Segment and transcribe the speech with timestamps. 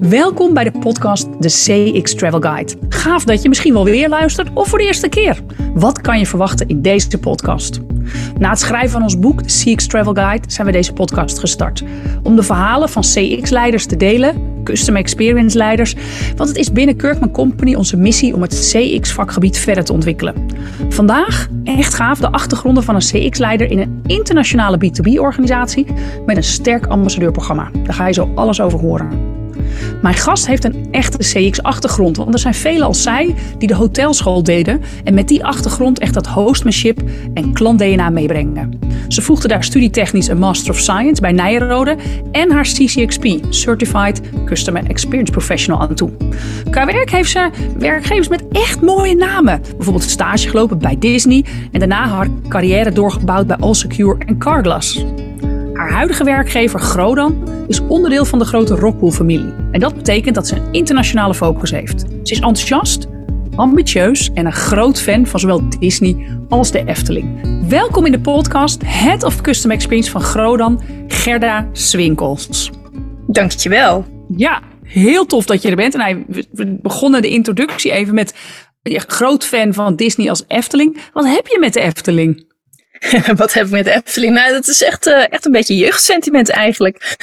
[0.00, 2.74] Welkom bij de podcast De CX Travel Guide.
[2.88, 5.38] Gaaf dat je misschien wel weer luistert of voor de eerste keer.
[5.74, 7.80] Wat kan je verwachten in deze podcast?
[8.38, 11.84] Na het schrijven van ons boek The CX Travel Guide zijn we deze podcast gestart.
[12.22, 15.94] Om de verhalen van CX-leiders te delen, Customer Experience leiders.
[16.36, 20.34] Want het is binnen Kirkman Company onze missie om het CX-vakgebied verder te ontwikkelen.
[20.88, 25.86] Vandaag, echt gaaf, de achtergronden van een CX-leider in een internationale B2B-organisatie
[26.26, 27.70] met een sterk ambassadeurprogramma.
[27.84, 29.31] Daar ga je zo alles over horen.
[30.02, 34.42] Mijn gast heeft een echte CX-achtergrond, want er zijn velen als zij die de hotelschool
[34.42, 37.02] deden en met die achtergrond echt dat hostmanship
[37.34, 38.78] en klant-DNA meebrengen.
[39.08, 41.96] Ze voegde daar studietechnisch een Master of Science bij Nijrode
[42.32, 46.10] en haar CCXP, Certified Customer Experience Professional, aan toe.
[46.70, 49.62] Qua werk heeft ze werkgevers met echt mooie namen.
[49.76, 55.04] Bijvoorbeeld stage gelopen bij Disney en daarna haar carrière doorgebouwd bij Allsecure en Carglass.
[55.72, 59.54] Haar huidige werkgever Grodan is onderdeel van de grote Rockwool-familie.
[59.70, 62.00] En dat betekent dat ze een internationale focus heeft.
[62.00, 63.06] Ze is enthousiast,
[63.56, 67.40] ambitieus en een groot fan van zowel Disney als de Efteling.
[67.68, 72.70] Welkom in de podcast Head of Custom Experience van Grodan, Gerda Swinkels.
[73.26, 74.04] Dankjewel.
[74.36, 75.94] Ja, heel tof dat je er bent.
[75.94, 78.34] En we begonnen de introductie even met
[78.82, 80.98] groot fan van Disney als Efteling.
[81.12, 82.50] Wat heb je met de Efteling?
[83.36, 84.34] Wat heb ik met Efteling?
[84.34, 87.16] Nou, dat is echt, uh, echt een beetje jeugdsentiment eigenlijk.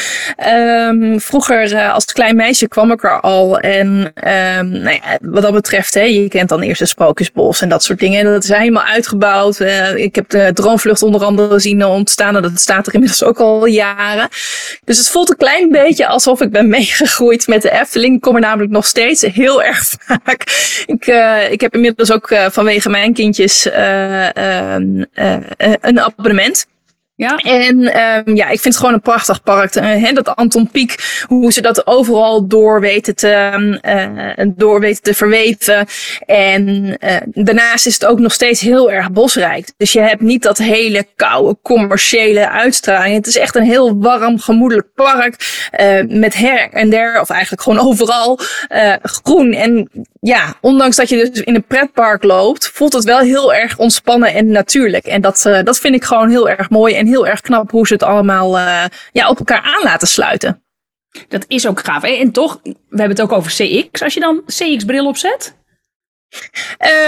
[0.54, 3.60] Um, vroeger uh, als klein meisje kwam ik er al.
[3.60, 7.70] En um, nou ja, wat dat betreft, hè, je kent dan eerst de Sprookjesbos en
[7.70, 8.20] dat soort dingen.
[8.20, 9.60] En dat is helemaal uitgebouwd.
[9.60, 12.36] Uh, ik heb de droomvlucht onder andere zien ontstaan.
[12.36, 14.28] En dat staat er inmiddels ook al jaren.
[14.84, 18.16] Dus het voelt een klein beetje alsof ik ben meegegroeid met de Efteling.
[18.16, 20.44] Ik kom er namelijk nog steeds heel erg vaak.
[20.86, 21.06] Ik,
[21.52, 25.04] ik heb inmiddels ook vanwege mijn kindjes ehm,
[25.69, 26.68] eh, een abonnement.
[27.20, 27.38] Ja.
[27.38, 29.76] En um, ja, ik vind het gewoon een prachtig park.
[29.76, 33.80] Uh, dat Anton Pieck, hoe ze dat overal door weten te,
[34.38, 35.88] uh, door weten te verweven.
[36.26, 39.72] En uh, daarnaast is het ook nog steeds heel erg bosrijk.
[39.78, 43.16] Dus je hebt niet dat hele koude commerciële uitstraling.
[43.16, 45.36] Het is echt een heel warm, gemoedelijk park.
[46.08, 48.40] met her en der, of eigenlijk gewoon overal,
[49.02, 49.54] groen.
[49.54, 49.90] En
[50.22, 54.34] ja, ondanks dat je dus in een pretpark loopt, voelt het wel heel erg ontspannen
[54.34, 55.06] en natuurlijk.
[55.06, 57.08] En dat, dat vind ik gewoon heel erg mooi.
[57.10, 60.64] Heel erg knap hoe ze het allemaal uh, ja, op elkaar aan laten sluiten.
[61.28, 62.04] Dat is ook gaaf.
[62.04, 64.02] En toch, we hebben het ook over CX.
[64.02, 65.56] Als je dan CX-bril opzet,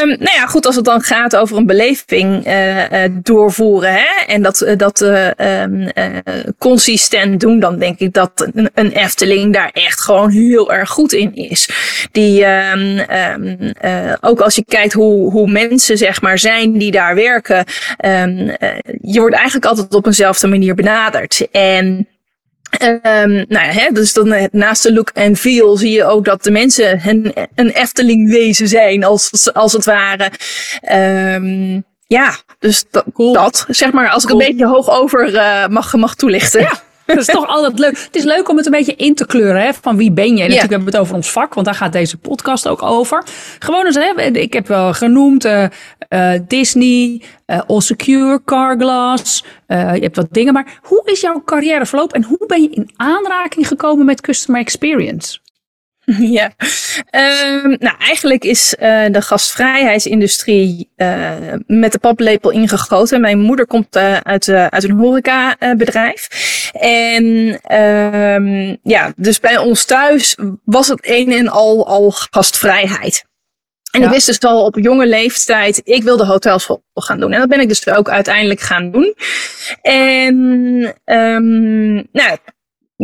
[0.01, 4.25] Um, nou ja, goed, als het dan gaat over een beleving uh, uh, doorvoeren hè,
[4.27, 5.91] en dat, uh, dat um,
[6.57, 11.35] consistent doen, dan denk ik dat een, Efteling daar echt gewoon heel erg goed in
[11.35, 11.69] is.
[12.11, 12.99] Die, um,
[14.21, 17.65] ook als je kijkt hoe, hoe mensen zeg maar zijn die daar werken,
[19.01, 21.47] je wordt eigenlijk altijd op eenzelfde manier benaderd.
[21.51, 22.07] En
[22.79, 26.25] Um, nou ja, hè, dus dan eh, naast de look en feel zie je ook
[26.25, 30.31] dat de mensen een, een Efteling wezen zijn, als, als het ware.
[31.35, 35.95] Um, ja, dus dat, dat, zeg maar, als ik een beetje hoog over uh, mag,
[35.95, 36.61] mag toelichten.
[36.61, 36.81] Ja.
[37.15, 37.97] Dat is toch altijd leuk.
[37.97, 39.61] Het is leuk om het een beetje in te kleuren.
[39.61, 39.73] Hè?
[39.81, 40.43] Van wie ben je?
[40.43, 43.23] Natuurlijk hebben we het over ons vak, want daar gaat deze podcast ook over.
[43.59, 45.65] Gewoon eens, hè, ik heb wel genoemd uh,
[46.09, 49.45] uh, Disney, uh, All Secure, Carglass.
[49.67, 50.53] je hebt wat dingen.
[50.53, 55.39] Maar hoe is jouw carrièreverloop en hoe ben je in aanraking gekomen met customer experience?
[56.37, 56.51] Ja,
[57.63, 61.31] um, nou eigenlijk is uh, de gastvrijheidsindustrie uh,
[61.67, 63.21] met de paplepel ingegoten.
[63.21, 66.27] Mijn moeder komt uh, uit, uit een horecabedrijf.
[66.73, 67.25] En
[67.81, 73.29] um, ja, dus bij ons thuis was het een en al al gastvrijheid.
[73.91, 77.33] En ik wist dus al op jonge leeftijd, ik wilde hotelschool gaan doen.
[77.33, 79.15] En dat ben ik dus ook uiteindelijk gaan doen.
[79.81, 80.35] En
[81.05, 82.37] um, nou,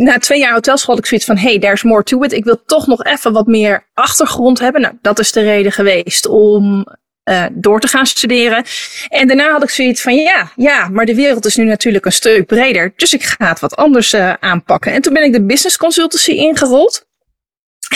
[0.04, 2.32] na twee jaar hotelschool had ik zoiets van, hey, there's more to it.
[2.32, 4.80] Ik wil toch nog even wat meer achtergrond hebben.
[4.80, 6.86] Nou, dat is de reden geweest om
[7.30, 8.64] uh, door te gaan studeren.
[9.08, 12.12] En daarna had ik zoiets van, ja, ja, maar de wereld is nu natuurlijk een
[12.12, 12.92] stuk breder.
[12.96, 14.92] Dus ik ga het wat anders uh, aanpakken.
[14.92, 17.06] En toen ben ik de business consultancy ingerold.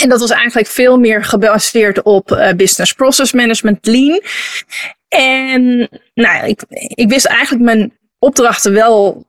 [0.01, 4.21] En dat was eigenlijk veel meer gebaseerd op uh, business process management, lean.
[5.09, 6.63] En nou, ik,
[6.95, 9.27] ik wist eigenlijk mijn opdrachten wel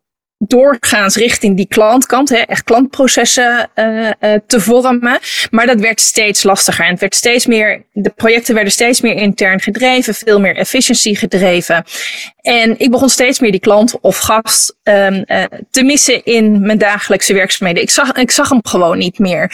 [0.48, 5.20] doorgaans richting die klantkant, hè, echt klantprocessen uh, uh, te vormen.
[5.52, 9.16] Maar dat werd steeds lastiger en het werd steeds meer, de projecten werden steeds meer
[9.16, 11.84] intern gedreven, veel meer efficiency gedreven.
[12.42, 15.26] En ik begon steeds meer die klant of gast um,
[15.72, 17.84] te missen in mijn dagelijkse werkzaamheden.
[17.84, 19.52] Ik zag, ik zag hem gewoon niet meer.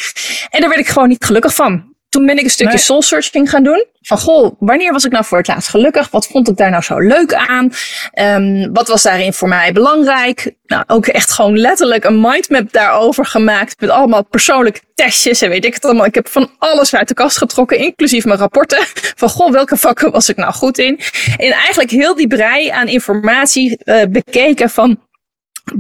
[0.50, 1.89] En daar werd ik gewoon niet gelukkig van.
[2.10, 3.86] Toen ben ik een stukje soul searching gaan doen.
[4.02, 6.10] Van goh, wanneer was ik nou voor het laatst gelukkig?
[6.10, 7.74] Wat vond ik daar nou zo leuk aan?
[8.14, 10.54] Um, wat was daarin voor mij belangrijk?
[10.66, 13.82] Nou, ook echt gewoon letterlijk een mindmap daarover gemaakt.
[13.82, 16.06] Met allemaal persoonlijke testjes en weet ik het allemaal.
[16.06, 18.86] Ik heb van alles uit de kast getrokken, inclusief mijn rapporten.
[19.20, 21.00] Van goh, welke vakken was ik nou goed in?
[21.38, 25.00] En eigenlijk heel die brei aan informatie uh, bekeken van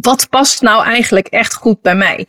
[0.01, 2.27] wat past nou eigenlijk echt goed bij mij?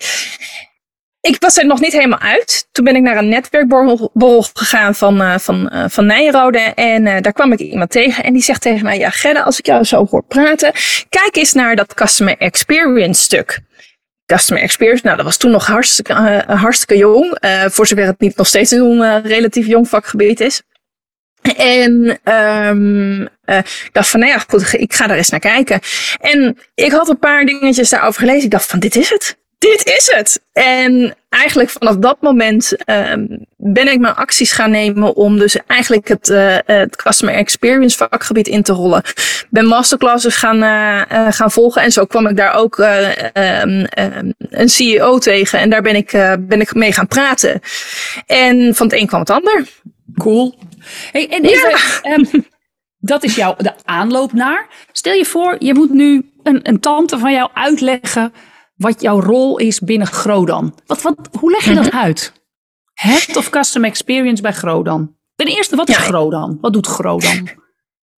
[1.21, 2.69] Ik was er nog niet helemaal uit.
[2.73, 4.11] Toen ben ik naar een netwerkborrel
[4.53, 6.59] gegaan van, uh, van, uh, van Nijrode.
[6.59, 8.25] En uh, daar kwam ik iemand tegen.
[8.25, 10.73] En die zegt tegen mij: Ja, Gerda, als ik jou zo hoor praten,
[11.09, 13.61] kijk eens naar dat customer experience stuk.
[14.27, 17.39] Customer experience, nou, dat was toen nog hartstikke, hartstikke jong.
[17.71, 20.63] voor zover het niet nog steeds een relatief jong vakgebied is.
[21.57, 25.81] En um, ik dacht van, nou ja, goed, ik ga daar eens naar kijken.
[26.21, 28.45] En ik had een paar dingetjes daarover gelezen.
[28.45, 30.43] Ik dacht van, dit is het dit is het.
[30.53, 36.09] En eigenlijk vanaf dat moment um, ben ik mijn acties gaan nemen om dus eigenlijk
[36.09, 39.03] het, uh, het customer experience vakgebied in te rollen.
[39.51, 44.69] Ben masterclasses gaan, uh, gaan volgen en zo kwam ik daar ook um, um, een
[44.69, 46.11] CEO tegen en daar ben ik,
[46.41, 47.61] ben ik mee gaan praten.
[48.27, 49.65] En van het een kwam het ander.
[50.17, 50.59] Cool.
[51.13, 51.71] Hey, en even,
[52.03, 52.41] ja.
[52.99, 54.67] dat is jouw de aanloop naar.
[54.93, 58.33] Stel je voor, je moet nu een, een tante van jou uitleggen
[58.81, 60.75] wat jouw rol is binnen Grodan.
[60.87, 61.97] Wat, wat, hoe leg je dat mhm.
[61.97, 62.33] uit?
[62.95, 65.17] Head of Custom Experience bij Grodan.
[65.35, 66.01] Ten eerste, wat is ja.
[66.01, 66.59] Grodan?
[66.61, 67.49] Wat doet Grodan?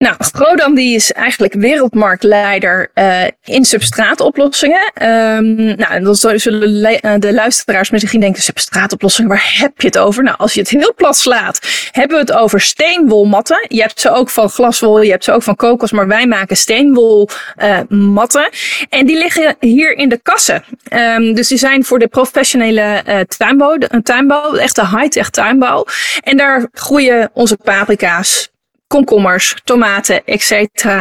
[0.02, 4.92] Nou, Grodan die is eigenlijk wereldmarktleider uh, in substraatoplossingen.
[5.02, 10.22] Um, nou, dan zullen eh, de luisteraars misschien denken, substraatoplossingen, waar heb je het over?
[10.22, 13.66] Nou, als je het heel plat slaat, hebben we het over steenwolmatten.
[13.68, 16.56] Je hebt ze ook van glaswol, je hebt ze ook van kokos, maar wij maken
[16.56, 18.48] steenwolmatten.
[18.50, 20.64] Uh, en die liggen hier in de kassen.
[20.92, 25.86] Um, dus die zijn voor de professionele uh, tuinbouw, de, tuinbouw, echte high-tech tuinbouw.
[26.20, 28.51] En daar groeien onze paprika's,
[28.92, 30.52] komkommers, tomaten, etc.
[30.52, 31.00] Uh,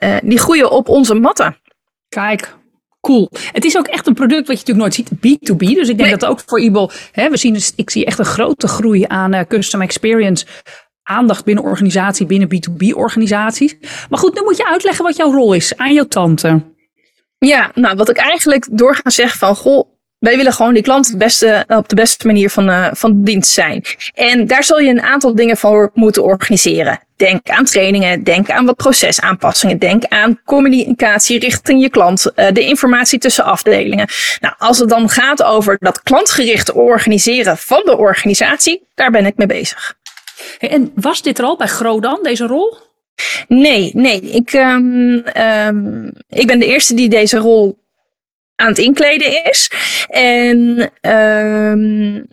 [0.00, 1.56] uh, die groeien op onze matten.
[2.08, 2.54] Kijk,
[3.00, 3.30] cool.
[3.52, 5.74] Het is ook echt een product wat je natuurlijk nooit ziet, B2B.
[5.74, 8.68] Dus ik denk dat ook voor Ibel, hè, we zien, ik zie echt een grote
[8.68, 10.46] groei aan uh, custom experience.
[11.02, 13.76] Aandacht binnen organisatie, binnen B2B organisaties.
[14.10, 16.60] Maar goed, nu moet je uitleggen wat jouw rol is aan jouw tante.
[17.38, 19.91] Ja, nou wat ik eigenlijk door ga zeggen van, goh,
[20.22, 23.50] wij willen gewoon die klant het beste, op de beste manier van, uh, van dienst
[23.50, 23.84] zijn.
[24.14, 27.00] En daar zul je een aantal dingen voor moeten organiseren.
[27.16, 32.66] Denk aan trainingen, denk aan wat procesaanpassingen, denk aan communicatie richting je klant, uh, de
[32.66, 34.08] informatie tussen afdelingen.
[34.40, 39.36] Nou, als het dan gaat over dat klantgerichte organiseren van de organisatie, daar ben ik
[39.36, 39.94] mee bezig.
[40.58, 42.76] En was dit er al bij Grodan, deze rol?
[43.48, 44.20] Nee, nee.
[44.20, 45.24] Ik, um,
[45.66, 47.80] um, ik ben de eerste die deze rol
[48.56, 49.70] aan het inkleden is.
[50.08, 52.26] En um,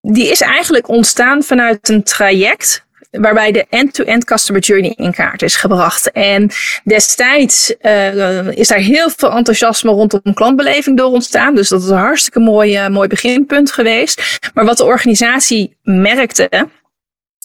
[0.00, 5.56] die is eigenlijk ontstaan vanuit een traject waarbij de end-to-end customer journey in kaart is
[5.56, 6.10] gebracht.
[6.10, 6.50] En
[6.84, 11.54] destijds uh, is daar heel veel enthousiasme rondom klantbeleving door ontstaan.
[11.54, 14.38] Dus dat is een hartstikke mooi, uh, mooi beginpunt geweest.
[14.54, 16.68] Maar wat de organisatie merkte,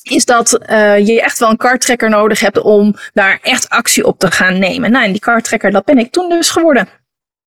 [0.02, 4.20] is dat uh, je echt wel een kartrekker nodig hebt om daar echt actie op
[4.20, 4.92] te gaan nemen.
[4.92, 6.90] Nou, en die kartrekker, dat ben ik toen dus geworden.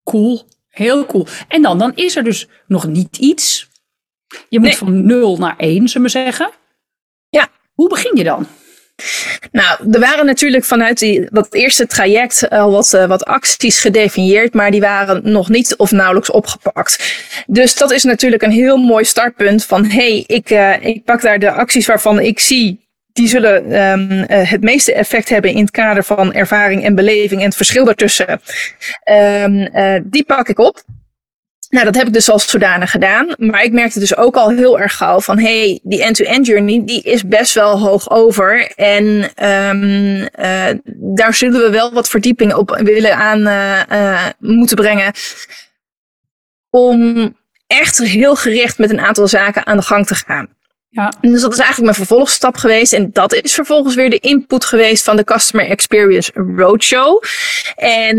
[0.04, 0.46] Cool.
[0.74, 1.26] Heel cool.
[1.48, 3.68] En dan, dan is er dus nog niet iets.
[4.48, 6.50] Je moet van 0 naar 1, zullen we zeggen.
[7.28, 7.48] Ja.
[7.74, 8.46] Hoe begin je dan?
[9.52, 14.54] Nou, er waren natuurlijk vanuit die, dat eerste traject al wat, uh, wat acties gedefinieerd,
[14.54, 17.22] maar die waren nog niet of nauwelijks opgepakt.
[17.46, 21.38] Dus dat is natuurlijk een heel mooi startpunt van, hey, ik, uh, ik pak daar
[21.38, 22.83] de acties waarvan ik zie
[23.14, 27.40] die zullen um, uh, het meeste effect hebben in het kader van ervaring en beleving
[27.40, 28.40] en het verschil daartussen.
[29.10, 30.82] Um, uh, die pak ik op.
[31.68, 33.34] Nou, dat heb ik dus als zodanig gedaan.
[33.36, 37.02] Maar ik merkte dus ook al heel erg gauw van, hey, die end-to-end journey, die
[37.02, 38.72] is best wel hoog over.
[38.76, 39.04] En
[39.48, 43.42] um, uh, daar zullen we wel wat verdieping op willen aan
[44.38, 45.12] moeten brengen.
[46.70, 50.48] Om echt heel gericht met een aantal zaken aan de gang te gaan.
[50.94, 51.12] Ja.
[51.20, 52.92] Dus dat is eigenlijk mijn vervolgstap geweest.
[52.92, 57.22] En dat is vervolgens weer de input geweest van de Customer Experience Roadshow.
[57.76, 58.18] En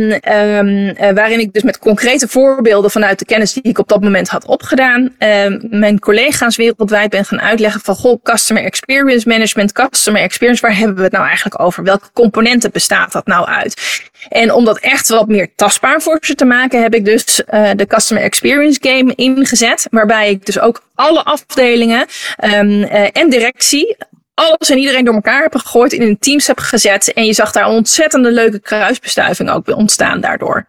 [0.57, 4.27] um, waarin ik dus met concrete voorbeelden vanuit de kennis die ik op dat moment
[4.27, 10.21] had opgedaan, um, mijn collega's wereldwijd ben gaan uitleggen van goh, Customer Experience Management, Customer
[10.21, 11.83] Experience, waar hebben we het nou eigenlijk over?
[11.83, 14.01] Welke componenten bestaat dat nou uit?
[14.29, 17.69] En om dat echt wat meer tastbaar voor ze te maken, heb ik dus uh,
[17.75, 19.87] de Customer Experience Game ingezet.
[19.91, 22.05] Waarbij ik dus ook alle afdelingen
[22.43, 23.97] um, uh, en directie
[24.33, 27.13] alles en iedereen door elkaar heb gegooid, in een teams heb gezet.
[27.13, 30.65] En je zag daar een ontzettende leuke kruisbestuiving ook ontstaan daardoor.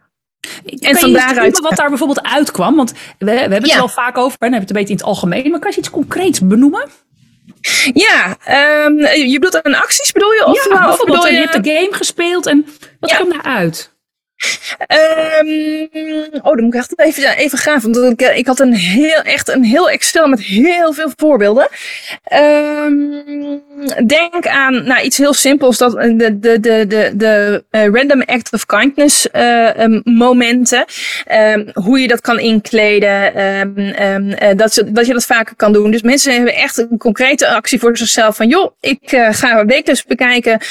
[0.79, 1.59] En van daaruit.
[1.59, 3.79] Wat daar bijvoorbeeld uitkwam, want we, we hebben het ja.
[3.79, 5.89] al vaak over, en hebben het een beetje in het algemeen, maar kan je iets
[5.89, 6.89] concreets benoemen?
[7.93, 8.37] Ja,
[8.85, 10.45] um, je bedoelt aan acties bedoel je?
[10.45, 11.33] Of, ja, of bedoel je...
[11.33, 12.65] je hebt de game gespeeld en
[12.99, 13.15] wat ja.
[13.15, 13.95] kwam uit?
[15.41, 15.89] Um,
[16.33, 17.79] oh, dan moet ik echt even, even gaan.
[17.81, 21.67] Want ik, ik had een heel, echt een heel Excel met heel veel voorbeelden.
[22.33, 23.23] Um,
[24.05, 25.77] denk aan nou, iets heel simpels.
[25.77, 30.85] Dat de, de, de, de, de uh, random act of kindness uh, um, momenten.
[31.73, 33.37] hoe je dat kan inkleden.
[33.77, 35.91] Uh, dat, je, dat je dat vaker kan doen.
[35.91, 38.35] Dus mensen hebben echt een concrete actie voor zichzelf.
[38.35, 40.61] Van joh, ik uh, ga wekelijks bekijken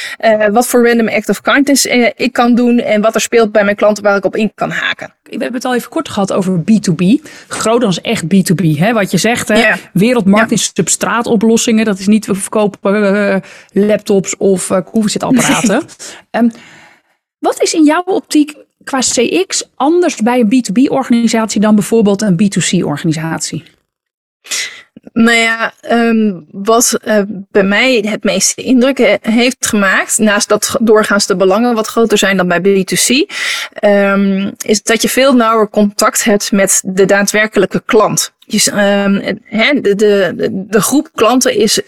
[0.52, 2.78] wat voor random act of kindness ik kan doen.
[2.78, 5.14] En wat er speelt bij mijn klanten waar ik op in kan haken.
[5.22, 7.04] We hebben het al even kort gehad over B2B.
[7.48, 8.78] Groot is echt B2B.
[8.78, 8.92] Hè?
[8.92, 9.72] Wat je zegt, hè?
[9.92, 11.84] wereldmarkt is substraatoplossingen.
[11.84, 13.36] Dat is niet we verkopen uh,
[13.72, 15.82] laptops of uh, koffiezetapparaten.
[16.30, 16.50] um,
[17.48, 23.64] wat is in jouw optiek qua CX anders bij een B2B-organisatie dan bijvoorbeeld een B2C-organisatie?
[25.16, 27.20] Nou ja, um, wat uh,
[27.50, 32.36] bij mij het meeste indruk heeft gemaakt, naast dat doorgaans de belangen wat groter zijn
[32.36, 33.26] dan bij B2C, um,
[33.70, 38.32] ehm, is dat je veel nauwer contact hebt met de daadwerkelijke klant.
[38.48, 41.80] Um, he, de, de, de groep klanten is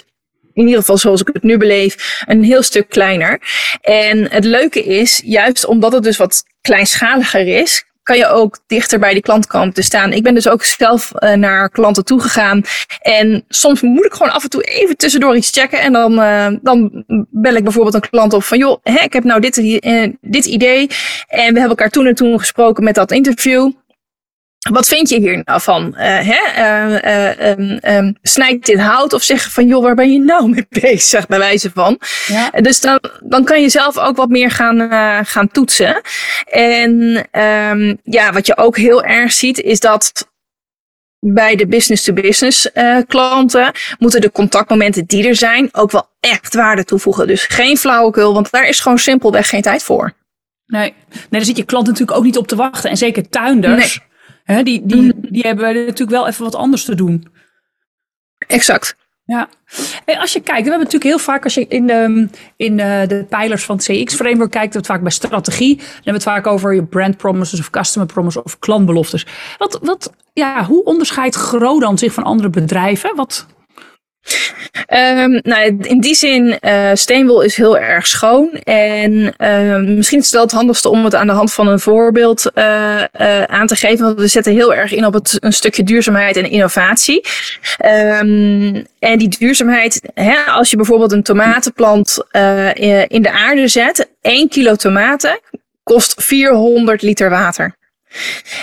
[0.52, 3.40] in ieder geval zoals ik het nu beleef, een heel stuk kleiner.
[3.80, 8.99] En het leuke is, juist omdat het dus wat kleinschaliger is, kan je ook dichter
[8.99, 10.12] bij die klant komen te staan.
[10.12, 12.62] Ik ben dus ook zelf uh, naar klanten toegegaan.
[13.00, 15.81] En soms moet ik gewoon af en toe even tussendoor iets checken.
[15.81, 19.25] En dan, uh, dan bel ik bijvoorbeeld een klant op van joh, hè, ik heb
[19.25, 20.81] nou dit, uh, dit idee.
[21.27, 23.71] En we hebben elkaar toen en toen gesproken met dat interview.
[24.68, 25.87] Wat vind je hier nou van?
[25.87, 26.38] Uh, hè?
[26.58, 30.48] Uh, uh, um, um, snijdt dit hout of zeg van joh, waar ben je nou
[30.48, 31.98] mee bezig, bij wijze van.
[32.26, 32.50] Ja.
[32.50, 34.90] Dus dan, dan kan je zelf ook wat meer gaan,
[35.26, 36.00] gaan toetsen.
[36.50, 36.92] En
[37.40, 40.28] um, ja, wat je ook heel erg ziet, is dat
[41.20, 46.84] bij de business-to-business -business, klanten moeten de contactmomenten die er zijn ook wel echt waarde
[46.84, 47.26] toevoegen.
[47.26, 50.12] Dus geen flauwekul, want daar is gewoon simpelweg geen tijd voor.
[50.66, 50.94] Nee, nee
[51.30, 52.90] daar zit je klant natuurlijk ook niet op te wachten.
[52.90, 53.96] En zeker tuinders.
[53.96, 54.06] Nee
[54.52, 55.12] Hè, die, die, mm.
[55.31, 57.26] die hebben natuurlijk wel even wat anders te doen.
[58.38, 58.97] Exact.
[59.25, 59.49] Ja,
[60.05, 63.05] en als je kijkt, we hebben natuurlijk heel vaak, als je in de, in de,
[63.09, 65.76] de pijlers van het CX-framework kijkt, het vaak bij strategie.
[65.76, 69.26] Dan hebben we het vaak over je brand promises of customer promises of klantbeloftes.
[69.59, 73.17] Wat, wat, ja, hoe onderscheidt Grodan zich van andere bedrijven?
[73.17, 73.47] Wat,
[74.92, 78.50] Um, nou, in die zin, uh, Steenwol is heel erg schoon.
[78.62, 81.80] En uh, misschien is het wel het handigste om het aan de hand van een
[81.80, 83.02] voorbeeld uh,
[83.42, 84.04] aan te geven.
[84.04, 87.25] Want we zetten heel erg in op het, een stukje duurzaamheid en innovatie.
[87.85, 92.18] Um, en die duurzaamheid, hè, als je bijvoorbeeld een tomatenplant
[93.08, 95.40] in de aarde zet, 1 kilo tomaten
[95.82, 97.77] kost 400 liter water.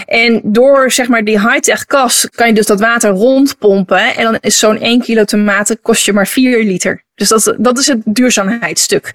[0.06, 4.16] En door zeg maar die high-tech kas kan je dus dat water rondpompen.
[4.16, 7.04] En dan is zo'n 1 kilo tomaten kost je maar 4 liter.
[7.16, 9.12] Dus dat, dat is het duurzaamheidsstuk.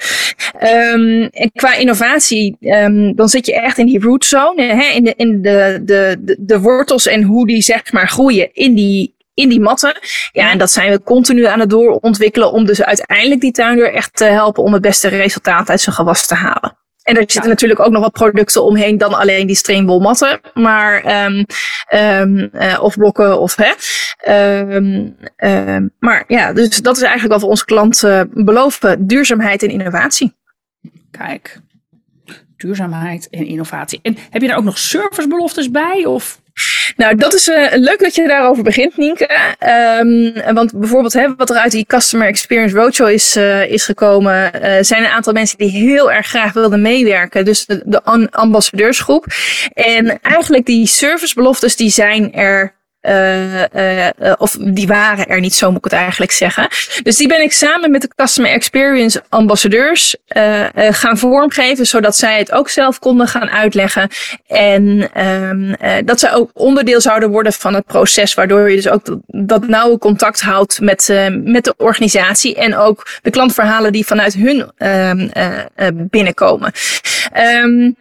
[0.63, 4.63] Um, en qua innovatie, um, dan zit je echt in die root zone.
[4.63, 8.75] Hè, in de, in de, de, de wortels en hoe die zeg maar groeien in
[8.75, 9.99] die, in die matten.
[10.33, 14.17] Ja, en dat zijn we continu aan het doorontwikkelen om dus uiteindelijk die tuinder echt
[14.17, 16.79] te helpen om het beste resultaat uit zijn gewas te halen.
[17.03, 20.41] En er zitten natuurlijk ook nog wat producten omheen dan alleen die steenwolmatten.
[20.55, 21.47] Maar, um,
[21.95, 23.73] um, uh, of blokken of hè.
[24.75, 25.17] Um,
[25.99, 29.07] maar ja, dus dat is eigenlijk wat we onze klanten beloven.
[29.07, 30.37] Duurzaamheid en innovatie.
[31.11, 31.61] Kijk,
[32.57, 33.99] duurzaamheid en innovatie.
[34.03, 36.05] En heb je daar ook nog servicebeloftes bij?
[36.05, 36.41] Of?
[36.97, 39.31] Nou, dat is uh, leuk dat je daarover begint, Nienke.
[40.01, 44.51] Um, want bijvoorbeeld hè, wat er uit die Customer Experience Roadshow is, uh, is gekomen,
[44.55, 47.45] uh, zijn een aantal mensen die heel erg graag wilden meewerken.
[47.45, 49.27] Dus de, de ambassadeursgroep.
[49.73, 55.69] En eigenlijk die servicebeloftes die zijn er uh, uh, of die waren er niet, zo
[55.69, 56.69] moet ik het eigenlijk zeggen.
[57.03, 62.39] Dus die ben ik samen met de Customer Experience ambassadeurs uh, gaan vormgeven, zodat zij
[62.39, 64.09] het ook zelf konden gaan uitleggen.
[64.47, 69.19] En um, dat zij ook onderdeel zouden worden van het proces, waardoor je dus ook
[69.27, 74.71] dat nauwe contact houdt met, met de organisatie en ook de klantverhalen die vanuit hun
[74.77, 75.29] ehm,
[76.11, 76.73] binnenkomen.
[77.65, 77.97] Um,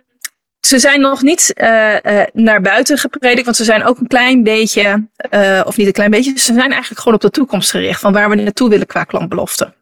[0.59, 4.43] ze zijn nog niet uh, uh, naar buiten gepredikt, want ze zijn ook een klein
[4.43, 7.99] beetje, uh, of niet een klein beetje, ze zijn eigenlijk gewoon op de toekomst gericht
[7.99, 9.73] van waar we naartoe willen qua klantbelofte.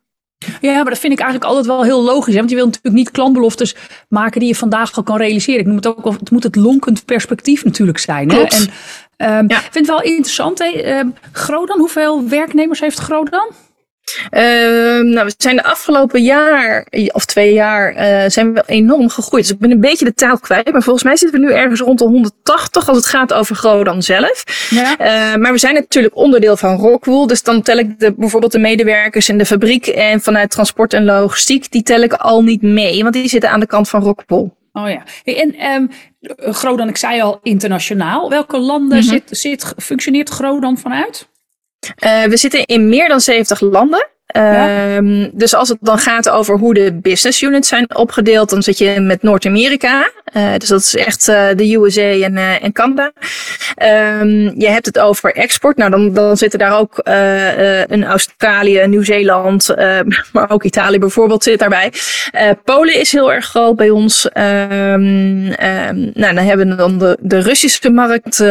[0.62, 2.34] Ja, maar dat vind ik eigenlijk altijd wel heel logisch.
[2.34, 2.40] Hè?
[2.40, 3.76] Want je wilt natuurlijk niet klantbeloftes
[4.10, 5.60] maken die je vandaag al kan realiseren.
[5.60, 8.32] Ik noem het ook, het moet het lonkend perspectief natuurlijk zijn.
[8.32, 8.42] Hè?
[8.42, 9.58] En um, ja.
[9.58, 10.60] ik vind het wel interessant.
[10.60, 11.00] Hè?
[11.00, 13.52] Uh, Grodan, hoeveel werknemers heeft Grodan?
[14.30, 19.44] Ehm, nou, we zijn de afgelopen jaar, of twee jaar, uh, zijn we enorm gegroeid.
[19.44, 20.72] Dus ik ben een beetje de taal kwijt.
[20.72, 24.02] Maar volgens mij zitten we nu ergens rond de 180 als het gaat over Grodan
[24.02, 24.44] zelf.
[24.70, 24.92] Ja.
[25.00, 27.28] Uh, maar we zijn natuurlijk onderdeel van Rockwool.
[27.28, 31.06] Dus dan tel ik de, bijvoorbeeld de medewerkers in de fabriek en vanuit transport en
[31.06, 31.72] logistiek.
[31.72, 34.56] Die tel ik al niet mee, want die zitten aan de kant van Rockwool.
[34.74, 35.04] Oh ja.
[35.24, 35.90] En um,
[36.54, 38.30] Grodan, ik zei al internationaal.
[38.30, 39.22] Welke landen mm -hmm.
[39.28, 41.28] zit, zit, functioneert Grodan vanuit?
[42.04, 44.08] Uh, we zitten in meer dan 70 landen.
[44.28, 44.96] Ja.
[44.96, 48.78] Um, dus als het dan gaat over hoe de business units zijn opgedeeld, dan zit
[48.78, 50.12] je met Noord-Amerika.
[50.34, 53.12] Uh, dus dat is echt uh, de USA en, uh, en Canada.
[54.22, 55.78] Um, je hebt het over export.
[55.78, 57.02] Nou, dan, dan zitten daar ook
[57.88, 59.76] een Australië, Nieuw-Zeeland,
[60.34, 61.94] maar ook Italië bijvoorbeeld zit daarbij.
[62.64, 64.30] Polen is heel erg groot bij ons.
[64.34, 65.42] Um,
[66.14, 68.44] nou, dan hebben we dan de, de Russische markt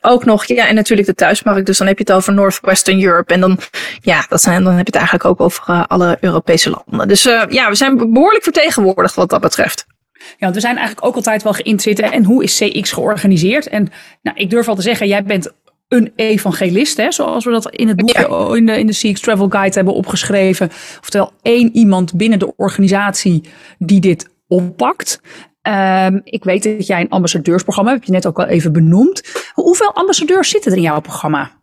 [0.00, 0.44] ook nog.
[0.44, 1.66] Ja, en natuurlijk de thuismarkt.
[1.66, 3.34] Dus dan heb je het over Northwestern Europe.
[3.34, 3.58] En dan,
[4.00, 7.08] ja, dat zijn dan heb je het eigenlijk ook over alle Europese landen.
[7.08, 9.86] Dus ja, we zijn behoorlijk vertegenwoordigd wat dat betreft.
[10.30, 12.12] Ja, want we zijn eigenlijk ook altijd wel geïnteresseerd.
[12.12, 13.68] En hoe is CX georganiseerd?
[13.68, 13.88] En
[14.22, 15.52] nou, ik durf al te zeggen, jij bent
[15.88, 18.56] een evangelist, hè, zoals we dat in het boekje, ja.
[18.56, 20.70] in, de, in de CX Travel Guide hebben opgeschreven.
[21.00, 23.42] Oftewel één iemand binnen de organisatie
[23.78, 25.20] die dit oppakt.
[25.62, 29.50] Um, ik weet dat jij een ambassadeursprogramma hebt, heb je net ook al even benoemd.
[29.52, 31.60] Hoeveel ambassadeurs zitten er in jouw programma?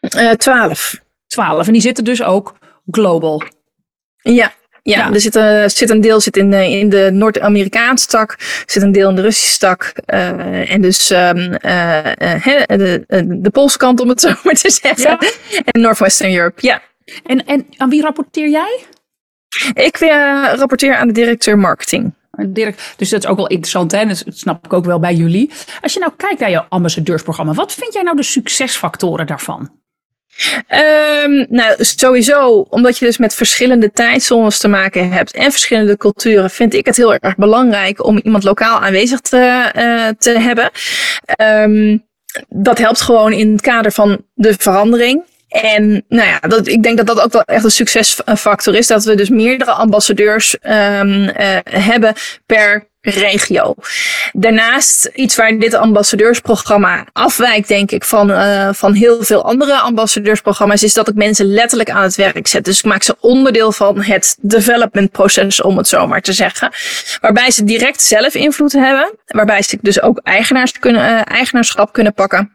[0.00, 1.04] Uh, twaalf.
[1.26, 1.66] 12.
[1.66, 2.54] En die zitten dus ook
[2.90, 3.42] global.
[4.16, 4.52] Ja,
[4.86, 8.36] ja, ja, er zit, een, zit een deel zit in, de, in de Noord-Amerikaanse tak,
[8.66, 9.92] zit een deel in de Russische tak.
[10.06, 11.56] Uh, en dus um, uh,
[12.66, 15.10] de, de Poolse kant, om het zo maar te zeggen.
[15.10, 15.18] Ja.
[15.64, 16.82] En Northwestern Europe, ja.
[17.24, 18.80] En, en aan wie rapporteer jij?
[19.74, 20.08] Ik uh,
[20.54, 22.14] rapporteer aan de directeur marketing.
[22.96, 24.06] Dus dat is ook wel interessant, hè?
[24.06, 25.50] Dat snap ik ook wel bij jullie.
[25.80, 29.70] Als je nou kijkt naar je ambassadeursprogramma, wat vind jij nou de succesfactoren daarvan?
[31.24, 36.50] Um, nou, sowieso, omdat je dus met verschillende tijdzones te maken hebt en verschillende culturen,
[36.50, 40.70] vind ik het heel erg belangrijk om iemand lokaal aanwezig te, uh, te hebben.
[41.62, 42.04] Um,
[42.48, 45.22] dat helpt gewoon in het kader van de verandering.
[45.48, 48.86] En nou ja, dat, ik denk dat dat ook wel echt een succesfactor is.
[48.86, 52.14] Dat we dus meerdere ambassadeurs um, uh, hebben
[52.46, 53.74] per regio.
[54.32, 60.82] Daarnaast iets waar dit ambassadeursprogramma afwijkt, denk ik, van, uh, van heel veel andere ambassadeursprogramma's,
[60.82, 62.64] is dat ik mensen letterlijk aan het werk zet.
[62.64, 66.72] Dus ik maak ze onderdeel van het developmentproces, om het zo maar te zeggen.
[67.20, 69.10] Waarbij ze direct zelf invloed hebben.
[69.26, 72.50] Waarbij ze dus ook eigenaars kunnen, uh, eigenaarschap kunnen pakken.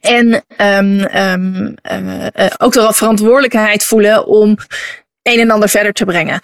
[0.00, 1.74] En um, um,
[2.58, 4.56] ook de verantwoordelijkheid voelen om
[5.22, 6.40] een en ander verder te brengen.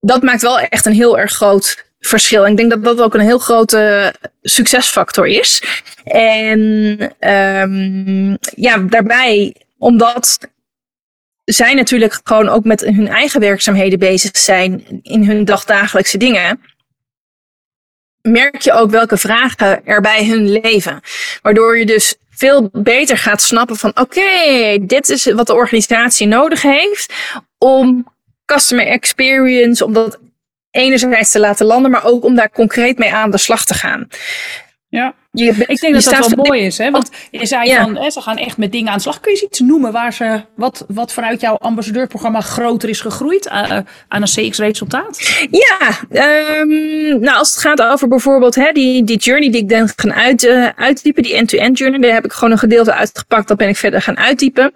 [0.00, 2.46] Dat maakt wel echt een heel erg groot verschil.
[2.46, 5.62] Ik denk dat dat ook een heel grote succesfactor is.
[6.04, 6.60] En
[7.30, 10.38] um, ja, daarbij, omdat
[11.44, 16.60] zij natuurlijk gewoon ook met hun eigen werkzaamheden bezig zijn in hun dagdagelijkse dingen.
[18.22, 21.00] Merk je ook welke vragen er bij hun leven.
[21.42, 26.62] Waardoor je dus veel beter gaat snappen van oké, dit is wat de organisatie nodig
[26.62, 27.12] heeft
[27.58, 30.18] om customer experience, om dat
[30.76, 34.08] enerzijds te laten landen, maar ook om daar concreet mee aan de slag te gaan.
[34.88, 36.78] Ja, je, ik denk dat dat wel mooi is.
[36.78, 36.90] Hè?
[36.90, 37.82] Want je zei ja.
[37.82, 39.20] van, hè, ze gaan echt met dingen aan de slag.
[39.20, 43.78] Kun je iets noemen waar ze, wat, wat vanuit jouw ambassadeurprogramma groter is gegroeid uh,
[44.08, 45.46] aan een CX-resultaat?
[45.50, 45.98] Ja,
[46.60, 50.14] um, nou als het gaat over bijvoorbeeld hè, die, die journey die ik dan gaan
[50.14, 53.48] uit, uh, uitdiepen, die end-to-end -end journey, daar heb ik gewoon een gedeelte uitgepakt.
[53.48, 54.72] Dat ben ik verder gaan uitdiepen.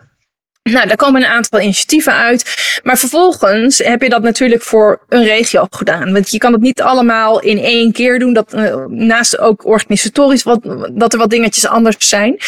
[0.73, 2.81] Nou, daar komen een aantal initiatieven uit.
[2.83, 6.13] Maar vervolgens heb je dat natuurlijk voor een regio gedaan.
[6.13, 8.33] Want je kan het niet allemaal in één keer doen.
[8.33, 10.61] Dat, uh, naast ook organisatorisch wat,
[10.93, 12.39] dat er wat dingetjes anders zijn.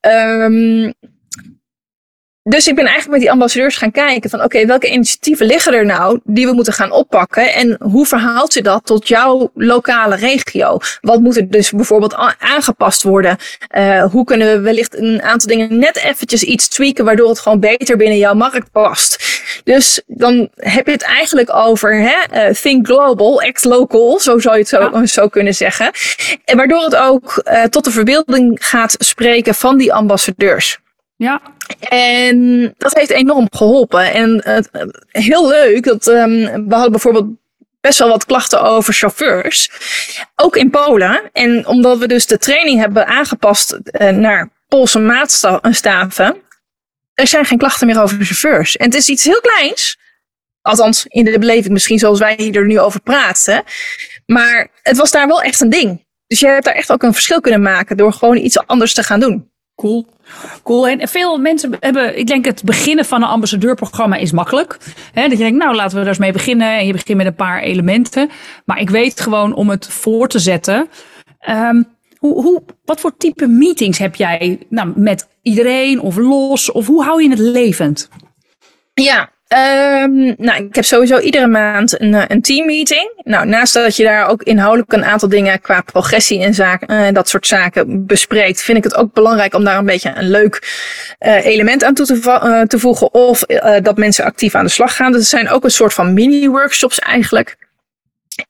[0.00, 0.94] Um,
[2.44, 5.74] dus ik ben eigenlijk met die ambassadeurs gaan kijken van oké, okay, welke initiatieven liggen
[5.74, 10.16] er nou die we moeten gaan oppakken en hoe verhaalt je dat tot jouw lokale
[10.16, 10.78] regio?
[11.00, 13.36] Wat moet er dus bijvoorbeeld aangepast worden?
[13.76, 17.60] Uh, hoe kunnen we wellicht een aantal dingen net eventjes iets tweaken waardoor het gewoon
[17.60, 19.24] beter binnen jouw markt past?
[19.64, 24.54] Dus dan heb je het eigenlijk over hè, uh, think global, act local, zo zou
[24.54, 25.06] je het zo, ja.
[25.20, 25.90] zo kunnen zeggen.
[26.44, 30.81] En waardoor het ook uh, tot de verbeelding gaat spreken van die ambassadeurs.
[31.22, 31.40] Ja.
[31.88, 34.12] En dat heeft enorm geholpen.
[34.12, 37.26] En uh, heel leuk, dat um, we hadden bijvoorbeeld
[37.80, 39.70] best wel wat klachten over chauffeurs.
[40.36, 41.30] Ook in Polen.
[41.32, 46.36] En omdat we dus de training hebben aangepast uh, naar Poolse maatstaven,
[47.14, 48.76] er zijn geen klachten meer over chauffeurs.
[48.76, 49.98] En het is iets heel kleins.
[50.62, 53.62] Althans, in de beleving misschien zoals wij hier er nu over praten.
[54.26, 56.04] Maar het was daar wel echt een ding.
[56.26, 59.02] Dus je hebt daar echt ook een verschil kunnen maken door gewoon iets anders te
[59.02, 59.51] gaan doen.
[59.76, 60.06] Cool.
[60.62, 60.88] Cool.
[60.88, 64.78] En veel mensen hebben, ik denk het beginnen van een ambassadeurprogramma is makkelijk.
[65.12, 66.78] He, dat je denkt, nou laten we daar eens mee beginnen.
[66.78, 68.30] En je begint met een paar elementen.
[68.64, 70.88] Maar ik weet gewoon om het voor te zetten.
[71.48, 71.86] Um,
[72.18, 76.72] hoe, hoe, wat voor type meetings heb jij nou, met iedereen of los?
[76.72, 78.08] Of hoe hou je het levend?
[78.94, 83.12] Ja, Um, nou, ik heb sowieso iedere maand een, eh, een teammeeting.
[83.24, 87.08] Nou, naast dat je daar ook inhoudelijk een aantal dingen qua progressie en zaken, en
[87.08, 90.30] uh, dat soort zaken bespreekt, vind ik het ook belangrijk om daar een beetje een
[90.30, 90.72] leuk
[91.20, 93.14] uh, element aan toe te, te voegen.
[93.14, 93.40] Of
[93.82, 95.12] dat mensen actief aan de slag gaan.
[95.12, 97.56] Dat zijn ook een soort van mini-workshops eigenlijk.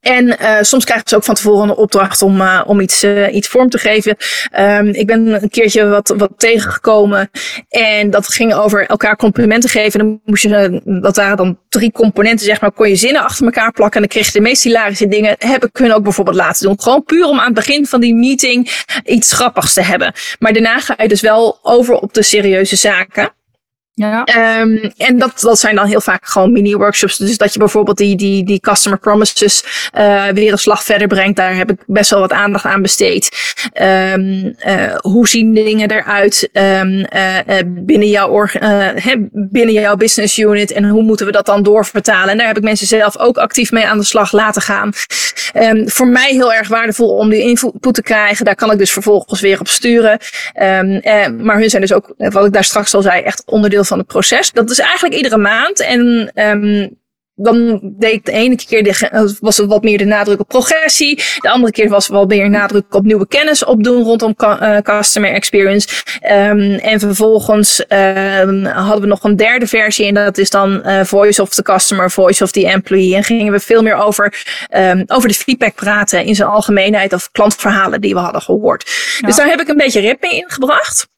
[0.00, 3.34] En uh, soms krijgen ze ook van tevoren een opdracht om, uh, om iets, uh,
[3.34, 4.16] iets vorm te geven.
[4.58, 7.30] Um, ik ben een keertje wat, wat tegengekomen.
[7.68, 9.98] En dat ging over elkaar complimenten geven.
[9.98, 12.72] Dan moest je, dat waren dan drie componenten, zeg maar.
[12.72, 13.94] Kon je zinnen achter elkaar plakken.
[13.94, 15.36] En dan kreeg je de meest hilarische dingen.
[15.38, 16.80] Heb ik kunnen ook bijvoorbeeld laten doen.
[16.80, 20.12] Gewoon puur om aan het begin van die meeting iets grappigs te hebben.
[20.38, 23.30] Maar daarna ga je dus wel over op de serieuze zaken.
[23.94, 24.26] Ja.
[24.60, 27.16] Um, en dat, dat zijn dan heel vaak gewoon mini-workshops.
[27.16, 29.64] Dus dat je bijvoorbeeld die, die, die customer promises
[29.98, 31.36] uh, weer een slag verder brengt.
[31.36, 33.28] Daar heb ik best wel wat aandacht aan besteed.
[33.82, 38.46] Um, uh, hoe zien dingen eruit um, uh, binnen, jouw
[39.32, 40.72] binnen jouw business unit?
[40.72, 42.28] En hoe moeten we dat dan doorvertalen?
[42.28, 44.92] En daar heb ik mensen zelf ook actief mee aan de slag laten gaan.
[45.84, 48.44] voor mij heel erg waardevol om die input te krijgen.
[48.44, 50.18] Daar kan ik dus vervolgens weer op sturen.
[51.42, 54.06] maar hun zijn dus ook, wat ik daar straks al zei, echt onderdeel van het
[54.06, 54.50] proces.
[54.50, 55.80] Dat is eigenlijk iedere maand.
[55.80, 57.00] En um,
[57.34, 61.22] dan deed ik de ene keer de, was het wat meer de nadruk op progressie.
[61.40, 65.88] De andere keer was wel meer nadruk op nieuwe kennis opdoen rondom uh, customer experience.
[66.22, 71.04] Um, en vervolgens um, hadden we nog een derde versie en dat is dan uh,
[71.04, 73.16] voice of the customer, voice of the employee.
[73.16, 74.44] En gingen we veel meer over,
[74.76, 78.90] um, over de feedback praten in zijn algemeenheid of klantverhalen die we hadden gehoord.
[79.20, 79.26] Ja.
[79.26, 81.10] Dus daar heb ik een beetje ritme in gebracht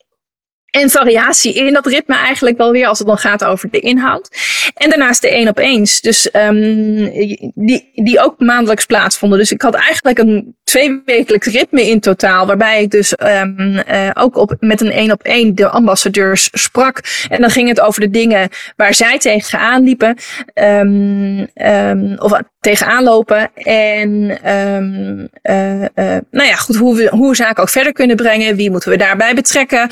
[0.80, 4.28] en variatie in dat ritme eigenlijk wel weer als het dan gaat over de inhoud.
[4.74, 6.00] En daarnaast de één op eens.
[6.00, 7.10] Dus um,
[7.54, 9.38] die, die ook maandelijks plaatsvonden.
[9.38, 12.46] Dus ik had eigenlijk een tweewekelijks ritme in totaal.
[12.46, 17.00] Waarbij ik dus um, uh, ook op, met een één op één de ambassadeurs sprak.
[17.28, 20.16] En dan ging het over de dingen waar zij tegenaan liepen.
[20.54, 23.50] Um, um, of tegenaan lopen.
[23.54, 28.56] En uh, uh, nou ja, goed, hoe we hoe zaken ook verder kunnen brengen.
[28.56, 29.88] Wie moeten we daarbij betrekken?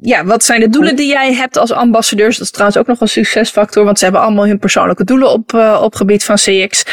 [0.00, 2.36] Ja, wat zijn de doelen die jij hebt als ambassadeurs?
[2.36, 5.54] Dat is trouwens ook nog een succesfactor, want ze hebben allemaal hun persoonlijke doelen op,
[5.80, 6.84] op gebied van CX.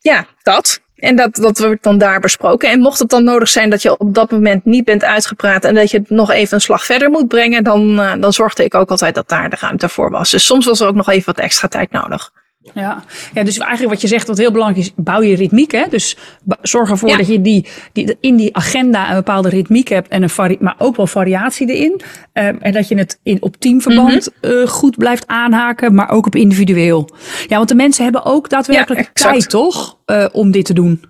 [0.00, 0.84] Ja, dat.
[0.96, 2.70] En dat, dat wordt dan daar besproken.
[2.70, 5.74] En mocht het dan nodig zijn dat je op dat moment niet bent uitgepraat en
[5.74, 8.74] dat je het nog even een slag verder moet brengen, dan, uh, dan zorgde ik
[8.74, 10.30] ook altijd dat daar de ruimte voor was.
[10.30, 12.32] Dus soms was er ook nog even wat extra tijd nodig.
[12.74, 13.04] Ja.
[13.34, 15.72] ja, dus eigenlijk wat je zegt, wat heel belangrijk is, bouw je ritmiek.
[15.72, 15.84] Hè?
[15.90, 16.16] Dus
[16.62, 17.16] zorg ervoor ja.
[17.16, 20.96] dat je die, die, in die agenda een bepaalde ritmiek hebt, en een maar ook
[20.96, 22.00] wel variatie erin.
[22.32, 24.60] Um, en dat je het in, op teamverband mm -hmm.
[24.60, 27.08] uh, goed blijft aanhaken, maar ook op individueel.
[27.48, 31.00] Ja, want de mensen hebben ook daadwerkelijk ja, tijd, toch, uh, om dit te doen.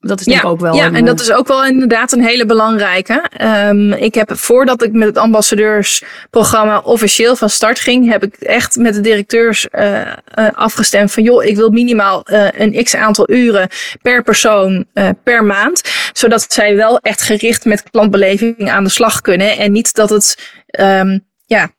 [0.00, 0.74] Dat is ja, ook wel.
[0.74, 3.24] Ja, een, en dat is ook wel inderdaad een hele belangrijke.
[3.68, 8.76] Um, ik heb voordat ik met het ambassadeursprogramma officieel van start ging, heb ik echt
[8.76, 10.06] met de directeurs uh, uh,
[10.52, 13.68] afgestemd van joh, ik wil minimaal uh, een x aantal uren
[14.02, 14.86] per persoon
[15.22, 15.82] per maand.
[16.12, 19.56] Zodat zij wel echt gericht met klantbeleving aan de slag kunnen.
[19.56, 21.70] En niet dat het um, ja,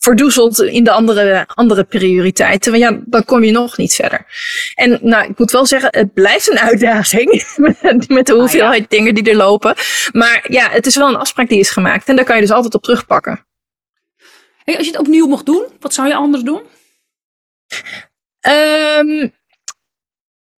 [0.00, 2.70] verdoezeld in de andere, andere prioriteiten.
[2.70, 4.26] Want ja, dan kom je nog niet verder.
[4.74, 7.44] En nou, ik moet wel zeggen, het blijft een uitdaging
[8.08, 8.96] met de hoeveelheid ah, ja.
[8.96, 9.74] dingen die er lopen.
[10.12, 12.50] Maar ja, het is wel een afspraak die is gemaakt en daar kan je dus
[12.50, 13.46] altijd op terugpakken.
[14.64, 16.62] Hey, als je het opnieuw mocht doen, wat zou je anders doen?
[18.48, 19.32] Um,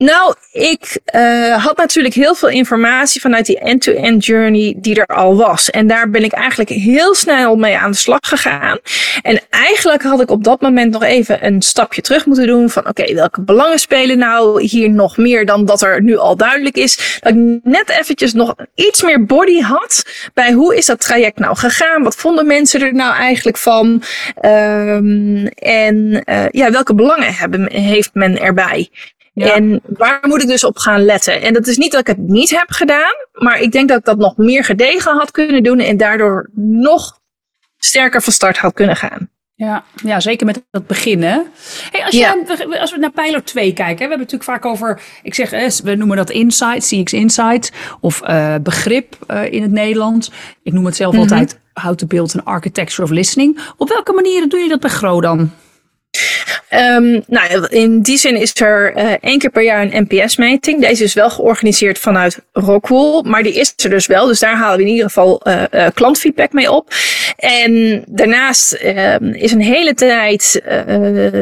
[0.02, 5.36] nou, ik uh, had natuurlijk heel veel informatie vanuit die end-to-end journey die er al
[5.36, 5.70] was.
[5.70, 8.78] En daar ben ik eigenlijk heel snel mee aan de slag gegaan.
[9.22, 12.88] En eigenlijk had ik op dat moment nog even een stapje terug moeten doen van
[12.88, 17.20] oké, welke belangen spelen nou hier nog meer dan dat er nu al duidelijk is.
[17.20, 21.58] Dat ik net eventjes nog iets meer body had bij hoe is dat traject nou
[21.58, 22.04] gegaan?
[22.04, 24.04] Wat vonden mensen er nou eigenlijk van?
[24.46, 28.90] Um, en uh, ja, welke belangen hebben, heeft men erbij?
[29.34, 29.56] Ja.
[29.56, 31.42] En waar moet ik dus op gaan letten?
[31.42, 34.06] En dat is niet dat ik het niet heb gedaan, maar ik denk dat ik
[34.06, 37.20] dat nog meer gedegen had kunnen doen en daardoor nog
[37.78, 39.30] sterker van start had kunnen gaan.
[39.56, 41.46] Ja, ja zeker met het beginnen.
[41.92, 45.02] Hey, als, je, als we naar pijler 2 kijken, we hebben het natuurlijk vaak over,
[45.24, 45.50] ik zeg,
[45.84, 50.32] we noemen dat insight, CX insight, of uh, begrip uh, in het Nederlands.
[50.64, 51.30] Ik noem het zelf mm -hmm.
[51.30, 53.60] altijd how to build an architecture of listening.
[53.78, 55.52] Op welke manieren doe je dat bij Gro dan?
[56.74, 60.82] Um, nou, in die zin is er uh, één keer per jaar een NPS-meting.
[60.82, 64.26] Deze is wel georganiseerd vanuit Rockwool, maar die is er dus wel.
[64.26, 66.94] Dus daar halen we in ieder geval uh, uh, klantfeedback mee op.
[67.38, 70.62] En daarnaast ehm, is een hele tijd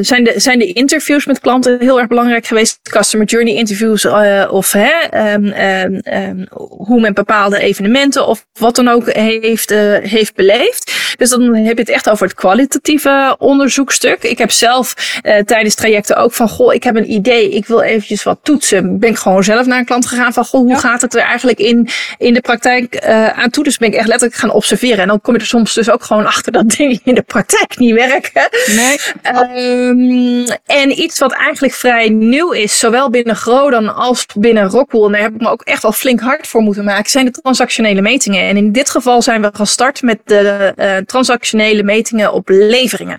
[0.01, 2.79] zijn, de, zijn de interviews met klanten heel erg belangrijk geweest.
[2.81, 4.05] Customer journey interviews
[4.49, 9.69] of hè, um, hoe men bepaalde evenementen of wat dan ook heeft,
[10.01, 11.15] heeft beleefd.
[11.17, 14.23] Dus dan heb je het echt over het kwalitatieve onderzoekstuk.
[14.23, 17.81] Ik heb zelf uh, tijdens trajecten ook van, goh, ik heb een idee, ik wil
[17.81, 18.99] eventjes wat toetsen.
[18.99, 21.59] Ben ik gewoon zelf naar een klant gegaan van, goh, hoe gaat het er eigenlijk
[21.59, 23.63] in, in de praktijk uh, aan toe?
[23.63, 24.97] Dus ben ik echt letterlijk gaan observeren.
[24.97, 27.77] En dan kom je er soms dus ook gewoon achter dat dingen in de praktijk
[27.77, 28.49] niet werken.
[28.75, 28.97] Nee.
[29.35, 35.11] Um, en iets wat eigenlijk vrij nieuw is, zowel binnen Grodan als binnen Rockwool, en
[35.11, 38.01] daar heb ik me ook echt wel flink hard voor moeten maken, zijn de transactionele
[38.01, 38.47] metingen.
[38.47, 43.17] En in dit geval zijn we gestart met de uh, transactionele metingen op leveringen.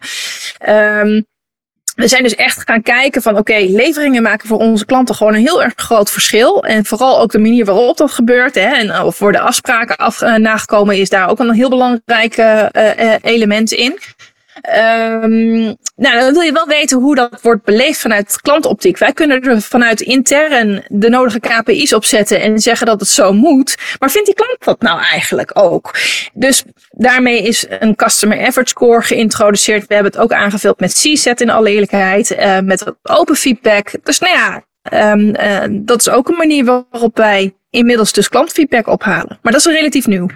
[0.68, 1.26] Um,
[2.00, 5.40] we zijn dus echt gaan kijken van oké, leveringen maken voor onze klanten gewoon een
[5.40, 6.64] heel erg groot verschil.
[6.64, 8.54] En vooral ook de manier waarop dat gebeurt.
[8.54, 12.66] Hè, en of worden afspraken af, uh, nagekomen is daar ook een heel belangrijk uh,
[13.22, 13.98] element in.
[14.54, 18.98] Um, nou, dan wil je wel weten hoe dat wordt beleefd vanuit klantoptiek.
[18.98, 23.76] Wij kunnen er vanuit intern de nodige KPI's opzetten en zeggen dat het zo moet.
[23.98, 25.98] Maar vindt die klant dat nou eigenlijk ook?
[26.34, 29.86] Dus daarmee is een Customer Effort Score geïntroduceerd.
[29.86, 33.90] We hebben het ook aangevuld met CSAT in alle eerlijkheid, uh, met open feedback.
[34.02, 34.64] Dus nou ja,
[35.12, 39.38] um, uh, dat is ook een manier waarop wij inmiddels dus klantfeedback ophalen.
[39.42, 40.26] Maar dat is relatief nieuw.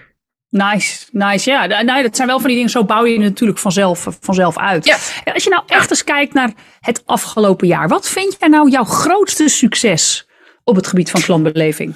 [0.57, 1.51] Nice, nice.
[1.51, 2.71] Ja, nou, dat zijn wel van die dingen.
[2.71, 4.85] Zo bouw je natuurlijk vanzelf, vanzelf uit.
[4.85, 4.97] Ja.
[5.33, 7.89] Als je nou echt eens kijkt naar het afgelopen jaar.
[7.89, 10.27] Wat vind jij nou jouw grootste succes
[10.65, 11.95] op het gebied van klantbeleving?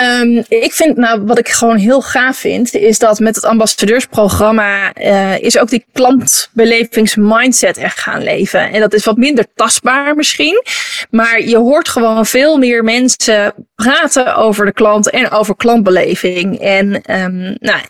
[0.00, 4.96] Um, ik vind, nou, wat ik gewoon heel gaaf vind, is dat met het ambassadeursprogramma
[4.96, 8.72] uh, is ook die klantbelevingsmindset echt gaan leven.
[8.72, 10.62] En dat is wat minder tastbaar misschien,
[11.10, 16.60] maar je hoort gewoon veel meer mensen praten over de klant en over klantbeleving.
[16.60, 17.80] En um, nou,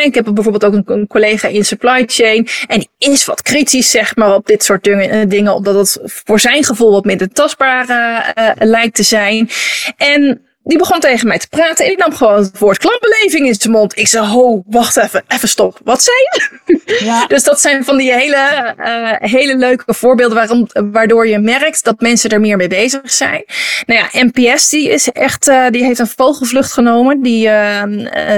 [0.00, 3.90] ik heb bijvoorbeeld ook een, een, collega in supply chain en die is wat kritisch,
[3.90, 7.88] zeg maar, op dit soort dingen, dingen omdat het voor zijn gevoel wat minder tastbaar
[7.88, 9.50] uh, lijkt te zijn.
[9.96, 13.54] En die begon tegen mij te praten en ik nam gewoon het woord klantbeleving in
[13.54, 13.98] zijn mond.
[13.98, 15.80] Ik zei, ho, wacht even, even stop.
[15.84, 16.80] Wat zei je?
[17.04, 17.26] Ja.
[17.34, 22.00] dus dat zijn van die hele, uh, hele leuke voorbeelden waarom, waardoor je merkt dat
[22.00, 23.44] mensen er meer mee bezig zijn.
[23.86, 27.22] Nou ja, NPS die is echt, uh, die heeft een vogelvlucht genomen.
[27.22, 27.82] Die, uh,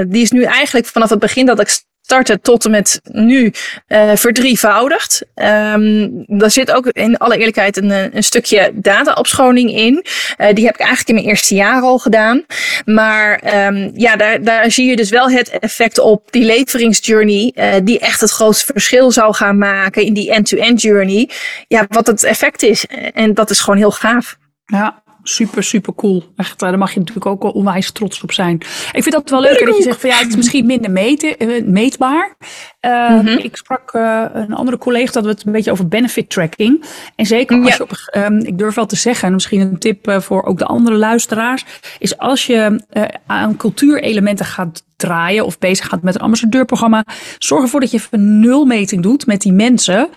[0.06, 1.68] die is nu eigenlijk vanaf het begin dat ik
[2.06, 3.52] starten tot en met nu
[3.88, 5.24] uh, verdrievoudigd.
[5.34, 10.04] Um, daar zit ook in alle eerlijkheid een, een stukje dataopschoning in.
[10.38, 12.44] Uh, die heb ik eigenlijk in mijn eerste jaar al gedaan.
[12.84, 17.54] Maar um, ja, daar, daar zie je dus wel het effect op die leveringsjourney.
[17.84, 21.30] Die echt het grootste verschil zou gaan maken in die end-to-end -end journey.
[21.68, 22.86] Ja, wat het effect is.
[23.14, 24.36] En dat is gewoon heel gaaf.
[24.66, 26.24] Ja, super, super cool.
[26.36, 28.54] Echt, daar mag je natuurlijk ook wel onwijs trots op zijn.
[28.92, 31.36] Ik vind dat wel leuk dat je zegt van ja, het is misschien minder meten,
[31.72, 32.36] meetbaar.
[32.80, 33.38] Uh, mm -hmm.
[33.38, 36.84] Ik sprak uh, een andere collega dat we het een beetje over benefit tracking.
[37.16, 37.74] En zeker als ja.
[37.74, 40.58] je op, um, ik durf wel te zeggen, en misschien een tip uh, voor ook
[40.58, 41.64] de andere luisteraars,
[41.98, 42.80] is als je
[43.26, 47.04] aan cultuurelementen gaat draaien of bezig gaat met een ambassadeurprogramma,
[47.38, 50.08] zorg ervoor dat je even nulmeting doet met die mensen.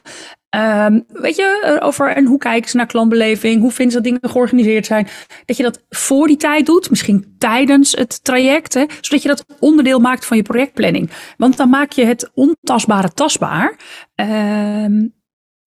[0.58, 4.30] Um, weet je, over en hoe kijken ze naar klantbeleving, hoe vinden ze dat dingen
[4.30, 5.08] georganiseerd zijn.
[5.46, 9.46] Dat je dat voor die tijd doet, misschien tijdens het traject, hè, zodat je dat
[9.60, 11.10] onderdeel maakt van je projectplanning.
[11.38, 13.76] Want dan maak je het ontastbare tastbaar.
[14.16, 15.18] Um,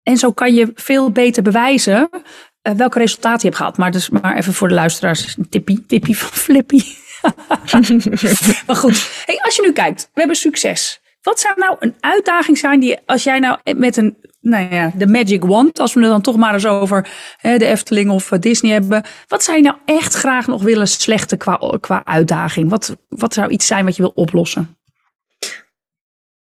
[0.03, 2.09] en zo kan je veel beter bewijzen
[2.67, 3.77] uh, welke resultaten je hebt gehad.
[3.77, 5.49] Maar, dus, maar even voor de luisteraars, een
[5.87, 6.81] tippie van Flippy.
[8.67, 11.01] maar goed, hey, als je nu kijkt, we hebben succes.
[11.21, 15.07] Wat zou nou een uitdaging zijn die als jij nou met een, nou ja, de
[15.07, 18.71] Magic Wand, als we het dan toch maar eens over hè, de Efteling of Disney
[18.71, 19.03] hebben.
[19.27, 22.69] Wat zou je nou echt graag nog willen slechten qua, uitdaging?
[22.69, 24.77] Wat, wat zou iets zijn wat je wil oplossen?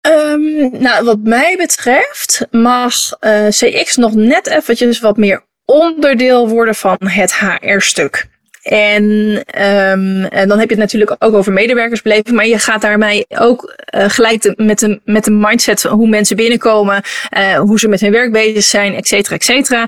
[0.07, 6.75] Um, nou, wat mij betreft mag uh, CX nog net eventjes wat meer onderdeel worden
[6.75, 8.27] van het HR-stuk.
[8.69, 9.03] En,
[9.91, 14.03] um, dan heb je het natuurlijk ook over medewerkersbeleving, maar je gaat daarmee ook uh,
[14.07, 17.01] gelijk met, de, met de mindset van hoe mensen binnenkomen,
[17.37, 19.87] uh, hoe ze met hun werk bezig zijn, et cetera, et cetera.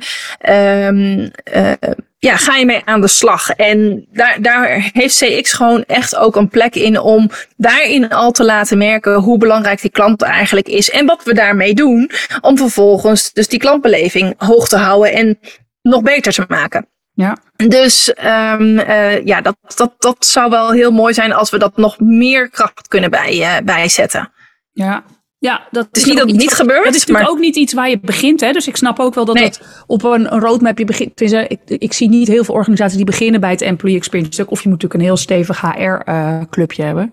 [0.87, 1.71] Um, uh,
[2.17, 3.49] ja, ga je mee aan de slag.
[3.49, 8.43] En daar, daar heeft CX gewoon echt ook een plek in om daarin al te
[8.43, 13.33] laten merken hoe belangrijk die klant eigenlijk is en wat we daarmee doen om vervolgens
[13.33, 15.39] dus die klantbeleving hoog te houden en
[15.81, 16.87] nog beter te maken.
[17.13, 17.37] Ja.
[17.55, 21.77] Dus um, uh, ja, dat, dat, dat zou wel heel mooi zijn als we dat
[21.77, 24.31] nog meer kracht kunnen bij, uh, bijzetten.
[24.71, 25.03] Ja,
[25.37, 26.85] Ja, dat het is, niet dat het niet gebeurt.
[26.85, 28.41] Het is natuurlijk ook niet iets waar je begint.
[28.41, 28.51] Hè?
[28.51, 29.51] Dus ik snap ook wel dat nee.
[29.87, 31.21] op een, een roadmap je begint.
[31.21, 34.51] Ik, ik zie niet heel veel organisaties die beginnen bij het employee experience stuk.
[34.51, 37.03] Of je moet natuurlijk een heel stevig HR-clubje hebben.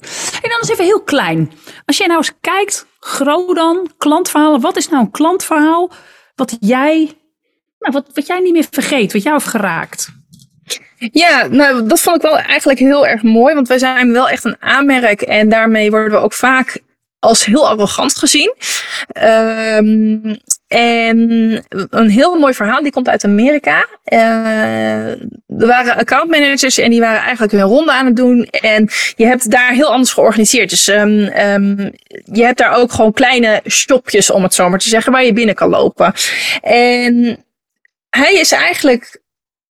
[0.43, 1.53] En dan is even heel klein.
[1.85, 2.87] Als jij nou eens kijkt,
[3.55, 4.61] dan, klantverhalen.
[4.61, 5.91] Wat is nou een klantverhaal
[6.39, 7.18] wat jij,
[7.79, 10.09] nou, wat, wat jij niet meer vergeet, wat jou heeft geraakt?
[11.13, 13.55] Ja, nou, dat vond ik wel eigenlijk heel erg mooi.
[13.55, 15.23] Want wij zijn wel echt een aanmerk.
[15.23, 16.81] En daarmee worden we ook vaak
[17.19, 18.55] als heel arrogant gezien.
[19.23, 20.39] Um,
[20.69, 21.19] en
[21.91, 23.87] een heel mooi verhaal, die komt uit Amerika.
[24.13, 28.45] Uh, er waren accountmanagers en die waren eigenlijk hun ronde aan het doen.
[28.45, 30.71] En je hebt daar heel anders georganiseerd.
[30.71, 31.93] Dus um, um,
[32.25, 35.33] je hebt daar ook gewoon kleine shopjes, om het zo maar te zeggen, waar je
[35.33, 36.13] binnen kan lopen.
[36.63, 37.45] En
[38.19, 39.21] hij is eigenlijk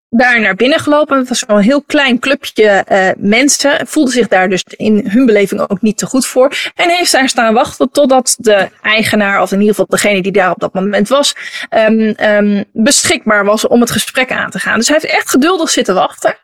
[0.10, 1.18] daar naar binnen gelopen.
[1.18, 3.88] Het was een heel klein clubje uh, mensen.
[3.88, 6.72] Voelde zich daar dus in hun beleving ook niet te goed voor.
[6.76, 10.52] En heeft daar staan wachten totdat de eigenaar, of in ieder geval degene die daar
[10.52, 11.36] op dat moment was,
[11.70, 14.78] um, um, beschikbaar was om het gesprek aan te gaan.
[14.78, 16.36] Dus hij heeft echt geduldig zitten wachten.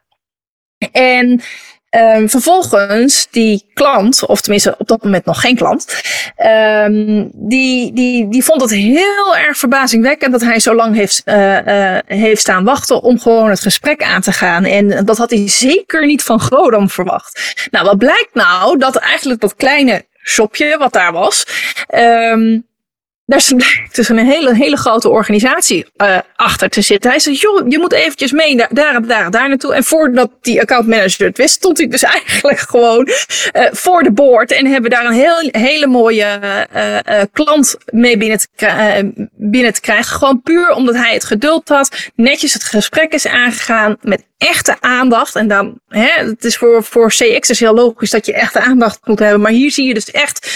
[0.92, 1.42] En
[1.96, 6.02] Um, vervolgens die klant, of tenminste op dat moment nog geen klant,
[6.86, 11.66] um, die, die, die vond het heel erg verbazingwekkend dat hij zo lang heeft, uh,
[11.66, 14.64] uh, heeft staan wachten om gewoon het gesprek aan te gaan.
[14.64, 17.68] En dat had hij zeker niet van Grodam verwacht.
[17.72, 18.78] Nou, wat blijkt nou?
[18.78, 21.46] Dat eigenlijk dat kleine shopje wat daar was,
[21.96, 22.66] um,
[23.26, 27.10] daar blijkt dus een hele, hele grote organisatie uh, achter te zitten.
[27.10, 29.74] Hij zei, joh, je moet eventjes mee daar, daar, daar, daar naartoe.
[29.74, 34.52] En voordat die accountmanager het wist, stond hij dus eigenlijk gewoon uh, voor de board.
[34.52, 36.40] En hebben daar een heel, hele mooie
[36.76, 40.16] uh, klant mee binnen te, binnen te krijgen.
[40.16, 42.12] Gewoon puur omdat hij het geduld had.
[42.16, 45.36] Netjes het gesprek is aangegaan met echte aandacht.
[45.36, 49.00] En dan, hè, het is voor, voor CX is heel logisch dat je echte aandacht
[49.04, 49.42] moet hebben.
[49.42, 50.48] Maar hier zie je dus echt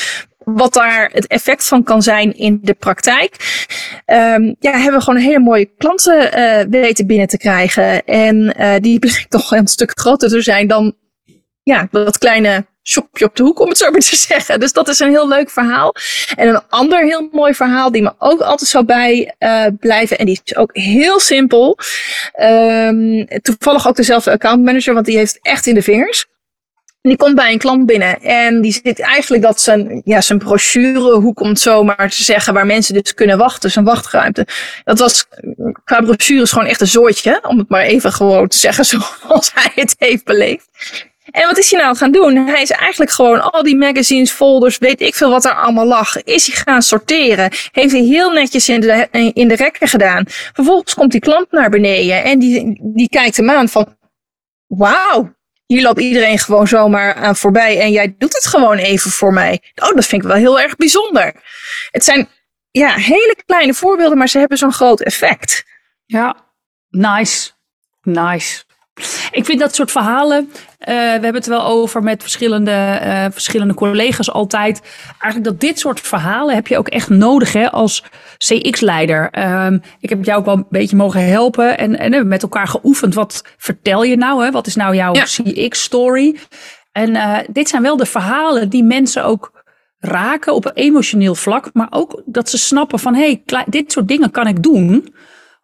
[0.54, 3.36] wat daar het effect van kan zijn in de praktijk.
[4.06, 8.06] Um, ja, hebben we gewoon hele mooie klanten uh, weten binnen te krijgen.
[8.06, 10.96] En uh, die blijkt toch een stuk groter te zijn dan
[11.64, 14.60] ja, dat kleine shopje op de hoek, om het zo maar te zeggen.
[14.60, 15.96] Dus dat is een heel leuk verhaal.
[16.36, 20.18] En een ander heel mooi verhaal die me ook altijd zou bij uh, blijven.
[20.18, 21.78] En die is ook heel simpel.
[22.42, 26.26] Um, toevallig ook dezelfde accountmanager, want die heeft echt in de vingers.
[27.08, 31.16] Die komt bij een klant binnen en die zit eigenlijk dat zijn, ja, zijn brochure,
[31.16, 34.48] hoe komt zo maar te zeggen, waar mensen dus kunnen wachten, zijn wachtruimte.
[34.84, 35.28] Dat was
[35.84, 39.72] qua brochures gewoon echt een zooitje, om het maar even gewoon te zeggen zoals hij
[39.76, 40.70] het heeft beleefd.
[41.32, 42.36] En wat is hij nou gaan doen?
[42.36, 46.24] Hij is eigenlijk gewoon al die magazines, folders, weet ik veel wat er allemaal lag,
[46.24, 47.52] is hij gaan sorteren.
[47.72, 50.24] Heeft hij heel netjes in de, in de rekken gedaan.
[50.28, 53.96] Vervolgens komt die klant naar beneden en die, die kijkt hem aan van,
[54.68, 55.36] wauw,
[55.68, 59.62] hier loopt iedereen gewoon zomaar aan voorbij en jij doet het gewoon even voor mij.
[59.76, 61.34] Oh, dat vind ik wel heel erg bijzonder.
[61.92, 62.30] Het zijn
[62.72, 65.66] ja, hele kleine voorbeelden, maar ze hebben zo'n groot effect.
[66.06, 66.36] Ja,
[66.90, 67.52] nice.
[68.02, 68.64] Nice.
[69.32, 70.52] Ik vind dat soort verhalen,
[70.94, 74.82] we hebben het wel over met verschillende, uh, verschillende collega's altijd.
[75.08, 78.04] Eigenlijk dat dit soort verhalen heb je ook echt nodig hè, als
[78.38, 79.30] CX-leider.
[79.66, 82.68] Um, ik heb jou ook wel een beetje mogen helpen en, en hebben met elkaar
[82.68, 83.14] geoefend.
[83.14, 84.44] Wat vertel je nou?
[84.44, 84.52] Hè?
[84.52, 85.24] Wat is nou jouw ja.
[85.24, 86.38] CX-story?
[86.92, 89.52] En uh, dit zijn wel de verhalen die mensen ook
[90.00, 91.70] raken op een emotioneel vlak.
[91.74, 95.14] Maar ook dat ze snappen van, hé, hey, dit soort dingen kan ik doen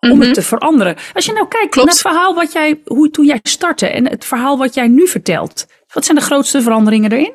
[0.04, 0.22] om mm -hmm.
[0.22, 0.96] het te veranderen.
[1.14, 1.88] Als je nou kijkt Klopt.
[1.88, 5.08] naar het verhaal wat jij, hoe toen jij startte en het verhaal wat jij nu
[5.08, 7.34] vertelt, wat zijn de grootste veranderingen erin?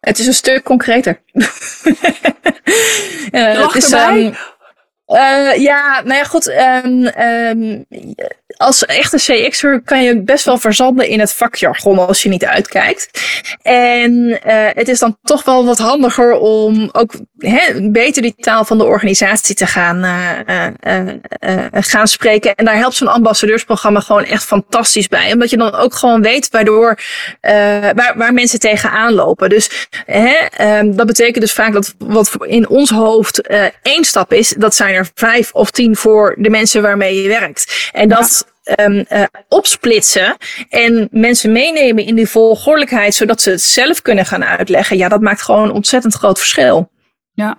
[0.00, 1.22] Het is een stuk concreter.
[1.32, 1.46] uh,
[3.32, 4.34] het is, um,
[5.06, 6.46] uh, ja, nou ja, goed.
[6.84, 7.86] Um, um,
[8.60, 13.20] als echte CX'er kan je best wel verzanden in het vakjargon als je niet uitkijkt.
[13.62, 14.38] En uh,
[14.72, 18.84] het is dan toch wel wat handiger om ook he, beter die taal van de
[18.84, 20.04] organisatie te gaan,
[20.86, 21.06] uh,
[21.72, 22.54] gaan spreken.
[22.54, 25.32] En daar helpt zo'n ambassadeursprogramma gewoon echt fantastisch bij.
[25.32, 26.98] Omdat je dan ook gewoon weet waardoor,
[27.94, 29.48] waar, waar mensen tegenaan lopen.
[29.48, 29.88] Dus
[30.60, 33.48] um, dat betekent dus vaak dat wat in ons hoofd
[33.82, 37.90] één stap is, dat zijn er vijf of tien voor de mensen waarmee je werkt.
[37.92, 39.06] En dat um,
[39.48, 40.36] opsplitsen
[40.68, 44.96] en mensen meenemen in die volgordelijkheid, zodat ze het zelf kunnen gaan uitleggen.
[44.96, 46.90] Ja, dat maakt gewoon een ontzettend groot verschil.
[47.32, 47.58] Ja.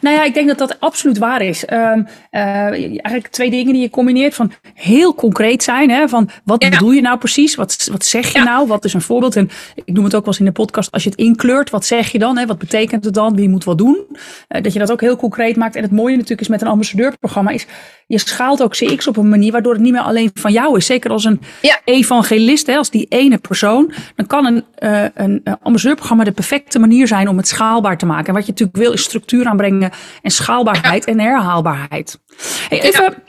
[0.00, 1.64] Nou ja, ik denk dat dat absoluut waar is.
[1.64, 5.90] Ehm, eh, eigenlijk twee dingen die je combineert van heel concreet zijn.
[5.90, 7.54] Hè, van wat bedoel je nou precies?
[7.54, 8.66] Wat, wat zeg je nou?
[8.66, 9.36] Wat is een voorbeeld?
[9.36, 10.92] En ik noem het ook wel eens in de podcast.
[10.92, 12.38] Als je het inkleurt, wat zeg je dan?
[12.38, 12.46] Hè?
[12.46, 13.36] Wat betekent het dan?
[13.36, 14.04] Wie moet wat doen?
[14.08, 15.76] Uh, dat je dat ook heel concreet maakt.
[15.76, 17.66] En het mooie natuurlijk is met een ambassadeurprogramma is
[18.06, 20.86] je schaalt ook CX op een manier waardoor het niet meer alleen van jou is.
[20.86, 21.40] Zeker als een
[21.84, 23.92] evangelist, hè, als die ene persoon.
[24.16, 28.26] Dan kan een, uh, een ambassadeurprogramma de perfecte manier zijn om het schaalbaar te maken.
[28.26, 32.20] En wat je natuurlijk wil is structuur aanbrengen en schaalbaarheid en herhaalbaarheid.
[32.68, 33.22] Hey, even,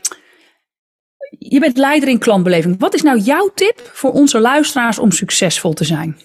[1.40, 2.76] je bent leider in klantbeleving.
[2.80, 6.18] Wat is nou jouw tip voor onze luisteraars om succesvol te zijn?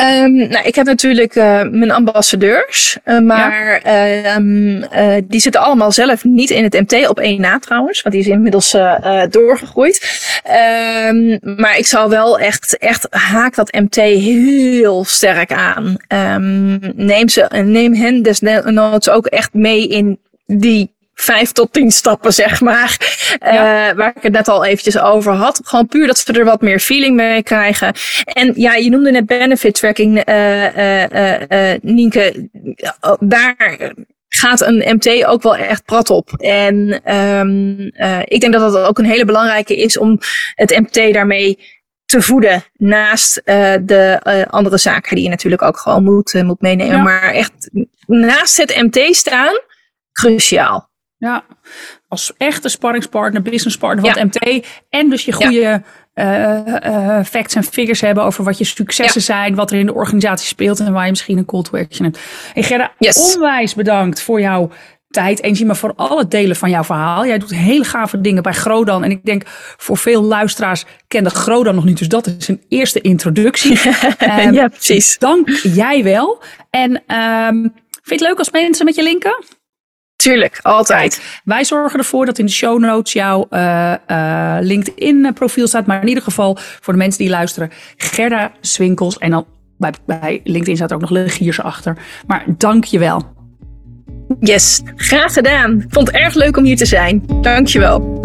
[0.00, 4.36] Um, nou, ik heb natuurlijk uh, mijn ambassadeurs, uh, maar ja.
[4.36, 8.14] um, uh, die zitten allemaal zelf niet in het MT op één na trouwens, want
[8.14, 8.76] die is inmiddels
[9.30, 10.26] doorgegroeid.
[11.06, 15.96] Um, maar ik zou wel echt, echt haak dat MT heel sterk aan.
[16.94, 22.60] neem, ze, neem hen desnoods ook echt mee in die vijf tot tien stappen, zeg
[22.60, 22.96] maar.
[23.40, 23.90] Ja.
[23.90, 25.60] Uh, waar ik het net al eventjes over had.
[25.64, 27.94] Gewoon puur dat ze er wat meer feeling mee krijgen.
[28.24, 32.48] En ja, je noemde net benefit tracking, uh, Nienke.
[33.20, 33.92] Daar
[34.28, 36.32] gaat een MT ook wel echt prat op.
[36.32, 37.78] En um,
[38.24, 40.18] ik denk dat dat ook een hele belangrijke is om
[40.54, 41.58] het MT daarmee
[42.04, 46.60] te voeden naast uh, de uh, andere zaken die je natuurlijk ook gewoon moet, moet
[46.60, 46.96] meenemen.
[46.96, 47.02] Ja.
[47.02, 47.70] Maar echt
[48.06, 49.60] naast het MT staan,
[50.12, 50.87] cruciaal.
[51.18, 51.44] Ja,
[52.08, 54.12] als echte sparringspartner, businesspartner ja.
[54.12, 54.66] het MT.
[54.88, 55.82] En dus je goede
[56.14, 56.62] ja.
[56.64, 59.26] uh, uh, facts en figures hebben over wat je successen ja.
[59.26, 62.04] zijn, wat er in de organisatie speelt en waar je misschien een call to action
[62.04, 62.18] hebt.
[62.52, 63.34] Hey Gerda, yes.
[63.34, 64.70] onwijs bedankt voor jouw
[65.10, 67.26] tijd, energie, maar voor al het delen van jouw verhaal.
[67.26, 69.04] Jij doet hele gave dingen bij Grodan.
[69.04, 69.42] En ik denk
[69.76, 71.98] voor veel luisteraars kende Grodan nog niet.
[71.98, 73.80] Dus dat is een eerste introductie.
[74.44, 75.18] um, ja, precies.
[75.18, 76.42] Dank jij wel.
[76.70, 79.44] En um, vind je het leuk als mensen met je linken?
[80.22, 81.14] Tuurlijk, altijd.
[81.14, 85.86] Kijk, wij zorgen ervoor dat in de show notes jouw uh, uh, LinkedIn profiel staat.
[85.86, 89.18] Maar in ieder geval voor de mensen die luisteren, Gerda Swinkels.
[89.18, 89.46] En dan
[89.76, 91.96] bij, bij LinkedIn staat ook nog Legiers achter.
[92.26, 93.36] Maar dank je wel.
[94.40, 95.84] Yes, graag gedaan.
[95.88, 97.22] Vond het erg leuk om hier te zijn.
[97.40, 98.17] Dank je wel.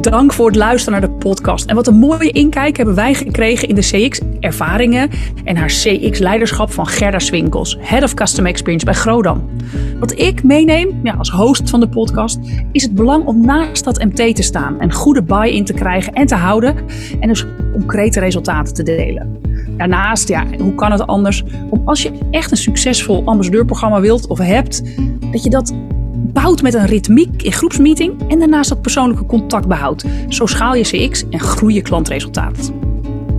[0.00, 1.66] Dank voor het luisteren naar de podcast.
[1.66, 5.10] En wat een mooie inkijk hebben wij gekregen in de CX-ervaringen
[5.44, 9.50] en haar CX-leiderschap van Gerda Swinkels, Head of Custom Experience bij Grodan.
[9.98, 12.38] Wat ik meeneem ja, als host van de podcast
[12.72, 16.26] is het belang om naast dat MT te staan en goede buy-in te krijgen en
[16.26, 16.76] te houden
[17.20, 19.40] en dus concrete resultaten te delen.
[19.76, 21.44] Daarnaast, ja, hoe kan het anders?
[21.70, 24.82] Om als je echt een succesvol ambassadeurprogramma wilt of hebt,
[25.32, 25.74] dat je dat
[26.32, 30.04] bouwt met een ritmiek in groepsmeeting en daarnaast dat persoonlijke contact behoudt.
[30.28, 32.72] Zo schaal je CX en groei je klantresultaat.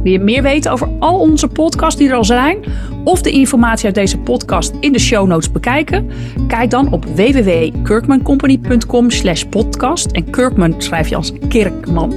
[0.04, 2.58] Wil je meer weten over al onze podcasts die er al zijn?
[3.04, 6.10] Of de informatie uit deze podcast in de show notes bekijken?
[6.48, 10.12] Kijk dan op www.kirkmancompany.com slash podcast.
[10.12, 12.14] En Kirkman schrijf je als Kirkman.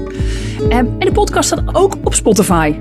[0.68, 2.74] En de podcast staat ook op Spotify.